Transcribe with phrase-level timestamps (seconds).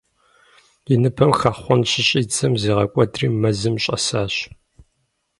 [0.93, 4.35] И ныбэм хэхъуэн щыщӀидзэм, зигъэкӀуэдри, мэзым щӀэсащ.